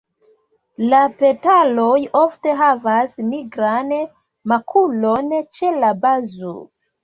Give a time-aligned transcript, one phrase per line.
[0.93, 3.95] La petaloj ofte havas nigran
[4.55, 6.61] makulon ĉe la bazo.